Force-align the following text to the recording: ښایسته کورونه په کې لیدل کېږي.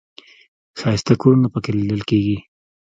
ښایسته 0.79 1.13
کورونه 1.21 1.47
په 1.53 1.59
کې 1.63 1.71
لیدل 1.79 2.01
کېږي. 2.09 2.37